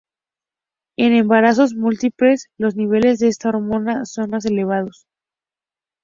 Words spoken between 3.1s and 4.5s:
de esta hormona son más